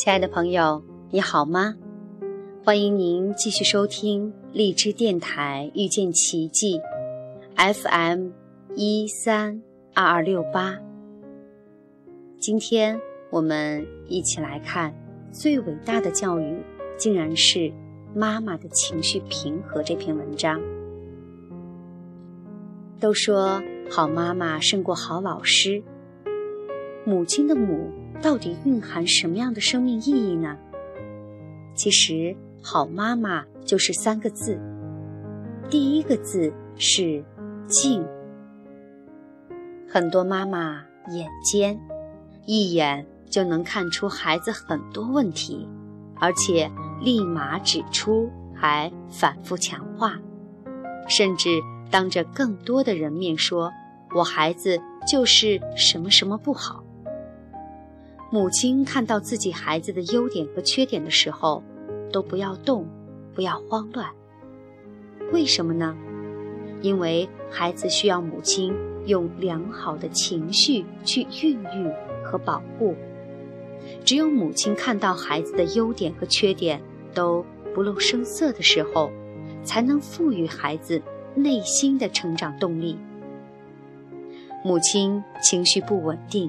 [0.00, 1.76] 亲爱的朋友，你好吗？
[2.64, 6.80] 欢迎您继续收听荔枝电台遇见奇迹
[7.54, 8.30] FM
[8.74, 9.60] 一三
[9.92, 10.78] 二二六八。
[12.38, 14.94] 今天我们一起来看
[15.30, 16.56] 最伟大的教育，
[16.96, 17.70] 竟然是
[18.14, 20.58] 妈妈的情绪平和这篇文章。
[22.98, 25.82] 都说好妈妈胜过好老师，
[27.04, 27.90] 母亲的母。
[28.22, 30.56] 到底蕴含什么样的生命意义呢？
[31.74, 34.60] 其实，好妈妈就是三个字。
[35.70, 37.24] 第一个字是
[37.66, 38.04] 静。
[39.88, 41.80] 很多妈妈眼尖，
[42.44, 45.66] 一眼就能看出孩子很多问题，
[46.16, 50.20] 而且立马指出，还反复强化，
[51.08, 51.48] 甚至
[51.90, 53.72] 当着更多的人面说
[54.14, 56.84] ：“我孩子就是什么什么不好。”
[58.32, 61.64] 母亲看到自己孩子的优点和缺点的时候，
[62.12, 62.86] 都不要动，
[63.34, 64.08] 不要慌乱。
[65.32, 65.96] 为什么呢？
[66.80, 68.72] 因为孩子需要母亲
[69.04, 71.92] 用良好的情绪去孕育
[72.24, 72.94] 和保护。
[74.04, 76.80] 只有母亲看到孩子的优点和缺点
[77.12, 79.10] 都不露声色的时候，
[79.64, 81.02] 才能赋予孩子
[81.34, 82.96] 内心的成长动力。
[84.64, 86.48] 母亲情绪不稳定。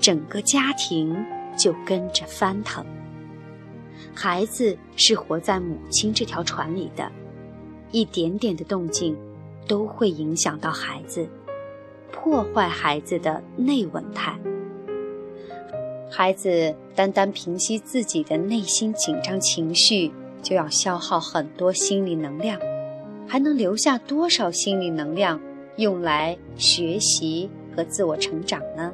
[0.00, 1.14] 整个家庭
[1.56, 2.84] 就跟着翻腾。
[4.14, 7.10] 孩子是活在母亲这条船里的，
[7.92, 9.16] 一点点的动静
[9.68, 11.28] 都会影响到孩子，
[12.10, 14.36] 破坏孩子的内稳态。
[16.10, 20.10] 孩子单单平息自己的内心紧张情绪，
[20.42, 22.58] 就要消耗很多心理能量，
[23.28, 25.40] 还能留下多少心理能量
[25.76, 28.92] 用来学习和自我成长呢？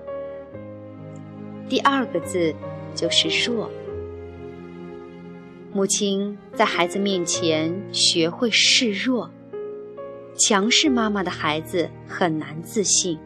[1.68, 2.54] 第二个字
[2.94, 3.70] 就是弱。
[5.72, 9.28] 母亲在孩子面前学会示弱，
[10.38, 13.18] 强势妈妈的孩子很难自信。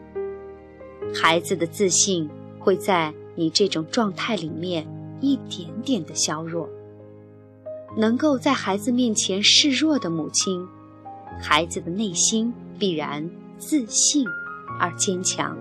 [1.13, 4.85] 孩子的自信会在你这种状态里面
[5.21, 6.67] 一点点的削弱。
[7.95, 10.65] 能够在孩子面前示弱的母亲，
[11.41, 14.25] 孩子的内心必然自信
[14.79, 15.57] 而坚强。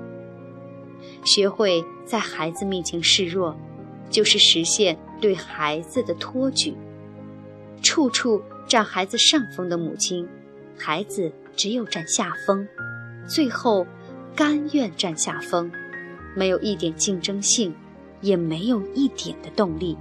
[1.25, 3.57] 学会在孩子面前示弱，
[4.11, 6.75] 就是实现对孩子的托举。
[7.83, 10.29] 处处占孩子上风的母亲，
[10.77, 12.67] 孩子只有占下风，
[13.27, 13.87] 最后
[14.35, 15.71] 甘愿占下风，
[16.37, 17.75] 没有一点竞争性，
[18.21, 19.97] 也没有一点的动力，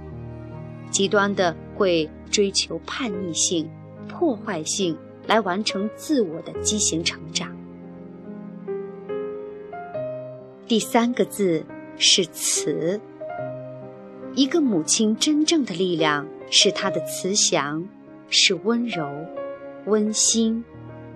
[0.90, 3.68] 极端的会追求叛逆性、
[4.08, 4.96] 破坏性
[5.26, 7.56] 来完成自我的畸形成长。
[10.70, 11.64] 第三个字
[11.98, 13.00] 是慈。
[14.36, 17.88] 一个母亲真正的力量是她的慈祥，
[18.28, 19.04] 是温柔、
[19.86, 20.64] 温馨、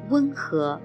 [0.08, 0.80] 温和。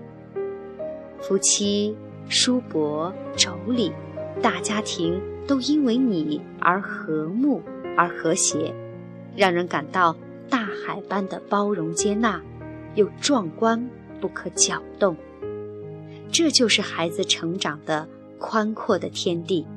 [1.20, 1.98] 夫妻、
[2.28, 3.92] 叔伯、妯娌，
[4.40, 7.64] 大家庭都因为你而和睦
[7.98, 8.72] 而和谐，
[9.36, 10.16] 让人感到
[10.48, 12.40] 大海般的包容接纳，
[12.94, 13.90] 又壮观
[14.22, 15.18] 不可搅动。
[16.32, 18.08] 这就是孩子成长的。
[18.40, 19.68] 宽阔的天地，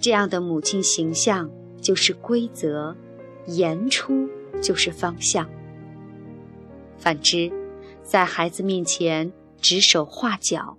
[0.00, 2.94] 这样的母亲形象就是规则，
[3.46, 4.28] 言出
[4.62, 5.48] 就是方向。
[6.98, 7.50] 反之，
[8.02, 10.76] 在孩子面前指手画脚，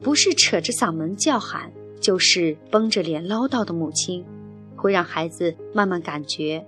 [0.00, 4.24] 不是扯着嗓门叫喊，就是绷着脸唠叨的母亲，
[4.76, 6.66] 会让孩子慢慢感觉，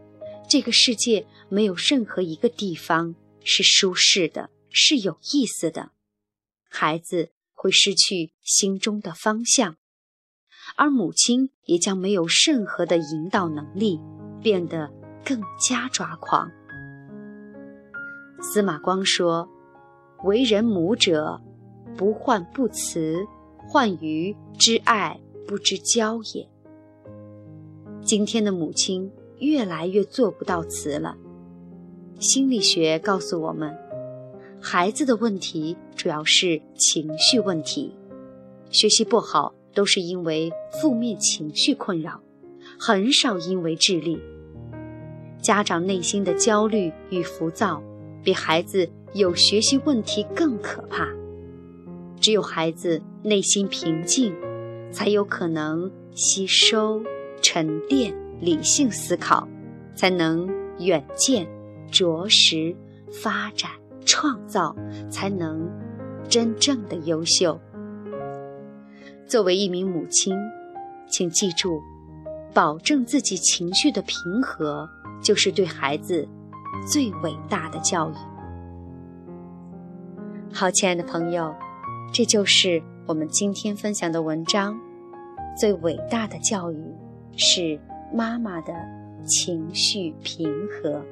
[0.49, 5.91] 这个世界没有任何一个地方是舒适的，是有意思的。
[6.71, 7.31] 孩子。
[7.61, 9.75] 会失去心中的方向，
[10.77, 13.99] 而母亲也将没有任何的引导能力，
[14.41, 14.89] 变得
[15.25, 16.49] 更加抓狂。
[18.41, 19.49] 司马光说
[20.23, 21.41] ：“为人母者，
[21.97, 26.49] 不患不慈，患于知爱不知教也。”
[28.07, 29.11] 今天的母亲
[29.41, 31.17] 越来越做不到慈了。
[32.21, 33.88] 心理学告诉我们。
[34.61, 37.95] 孩子的问题主要是情绪问题，
[38.71, 40.51] 学习不好都是因为
[40.81, 42.21] 负面情绪困扰，
[42.79, 44.19] 很少因为智力。
[45.41, 47.81] 家长内心的焦虑与浮躁，
[48.25, 51.09] 比孩子有学习问题更可怕。
[52.21, 54.35] 只有孩子内心平静，
[54.91, 57.01] 才有可能吸收、
[57.41, 59.49] 沉淀、理性思考，
[59.95, 60.49] 才能
[60.81, 61.49] 远见、
[61.93, 62.75] 着实
[63.13, 63.71] 发展。
[64.09, 64.75] 创造
[65.11, 65.71] 才能
[66.29, 67.61] 真正的优秀。
[69.27, 70.35] 作为一名母亲，
[71.07, 71.79] 请记住，
[72.55, 74.89] 保证自己情绪的平和，
[75.23, 76.27] 就是对孩子
[76.91, 78.15] 最伟大的教育。
[80.51, 81.55] 好，亲爱的朋友，
[82.11, 84.75] 这就是我们今天分享的文章。
[85.61, 86.83] 最伟大的教育
[87.37, 87.79] 是
[88.15, 88.73] 妈妈的
[89.27, 91.05] 情绪平和。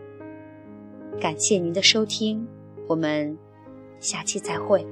[1.21, 2.47] 感谢您的收听，
[2.87, 3.37] 我们
[4.01, 4.87] 下期再会。